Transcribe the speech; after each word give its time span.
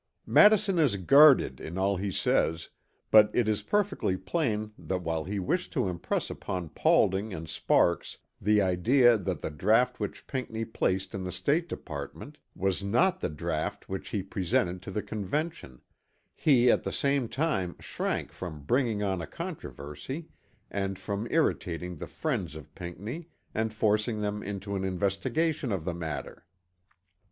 Madison 0.25 0.79
is 0.79 0.95
guarded 0.95 1.59
in 1.59 1.77
all 1.77 1.95
he 1.95 2.11
says, 2.11 2.69
but 3.11 3.29
it 3.35 3.47
is 3.47 3.61
perfectly 3.61 4.17
plain 4.17 4.71
that 4.75 5.03
while 5.03 5.23
he 5.25 5.37
wished 5.37 5.71
to 5.71 5.87
impress 5.87 6.31
upon 6.31 6.69
Paulding 6.69 7.35
and 7.35 7.47
Sparks 7.47 8.17
the 8.41 8.63
idea 8.63 9.15
that 9.15 9.41
the 9.43 9.51
draught 9.51 9.99
which 9.99 10.25
Pinckney 10.25 10.65
placed 10.65 11.13
in 11.13 11.23
the 11.23 11.31
State 11.31 11.69
Department 11.69 12.39
was 12.55 12.83
not 12.83 13.19
the 13.19 13.29
draught 13.29 13.87
which 13.89 14.09
he 14.09 14.23
presented 14.23 14.81
to 14.81 14.89
the 14.89 15.03
Convention, 15.03 15.81
he 16.33 16.71
at 16.71 16.81
the 16.81 16.91
same 16.91 17.29
time 17.29 17.75
shrank 17.79 18.31
from 18.31 18.63
bringing 18.63 19.03
on 19.03 19.21
a 19.21 19.27
controversy 19.27 20.29
and 20.71 20.97
from 20.97 21.27
irritating 21.29 21.97
the 21.97 22.07
friends 22.07 22.55
of 22.55 22.73
Pinckney 22.73 23.29
and 23.53 23.71
forcing 23.71 24.19
them 24.21 24.41
into 24.41 24.75
an 24.75 24.83
investigation 24.83 25.71
of 25.71 25.85
the 25.85 25.93
matter. 25.93 26.47